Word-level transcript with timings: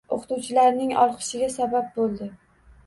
O‘qituvchilarning 0.15 0.95
olqishiga 1.03 1.51
sabab 1.59 1.95
bo‘ldi. 2.01 2.33